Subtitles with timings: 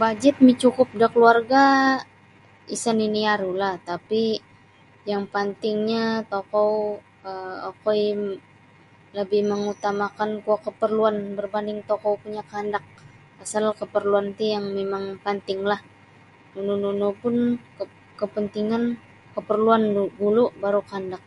[0.00, 1.70] Bajet micukup da kaluarga'
[2.74, 4.22] isa nini' arulah tapi
[5.10, 6.72] yang pantingnyo tokou
[7.30, 8.02] um okoi
[9.16, 12.84] labih mangutamakan kuo kaparluan barbanding tokou punyo kaandak
[13.38, 15.80] pasal kaparluan ti yang mimang pantinglah
[16.54, 17.34] nunu-nunu pun
[18.20, 18.82] kapantingan
[19.34, 19.82] kaparluan
[20.20, 21.22] gulu' baru' kaandak.